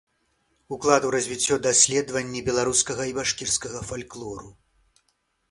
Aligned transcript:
Уклад 0.77 1.03
у 1.09 1.11
развіццё 1.15 1.57
даследаванні 1.65 2.41
беларускага 2.49 3.03
і 3.11 3.15
башкірскага 3.19 3.85
фальклору. 3.93 4.49